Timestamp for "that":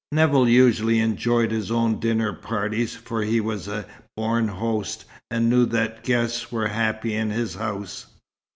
5.67-6.03